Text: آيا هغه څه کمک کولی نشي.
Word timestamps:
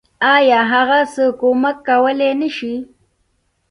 آيا 0.35 0.61
هغه 0.73 0.99
څه 1.13 1.23
کمک 1.41 1.77
کولی 1.87 2.31
نشي. 2.39 2.75